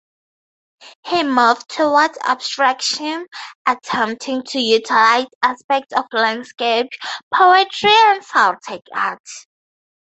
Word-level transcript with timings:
He 1.05 1.21
moved 1.23 1.69
towards 1.69 2.17
abstraction, 2.23 3.27
attempting 3.67 4.41
to 4.45 4.59
utilise 4.59 5.27
aspects 5.43 5.93
of 5.95 6.05
landscape, 6.11 6.89
poetry 7.31 7.93
and 8.07 8.25
Celtic 8.25 8.81
art. 8.91 9.21